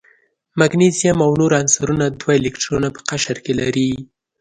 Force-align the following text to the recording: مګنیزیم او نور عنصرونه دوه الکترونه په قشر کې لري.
مګنیزیم 0.59 1.17
او 1.25 1.31
نور 1.39 1.51
عنصرونه 1.59 2.05
دوه 2.19 2.33
الکترونه 2.39 2.87
په 2.95 3.01
قشر 3.09 3.37
کې 3.45 3.53
لري. 3.59 3.89